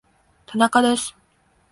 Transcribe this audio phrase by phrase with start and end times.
[0.47, 1.15] 田中です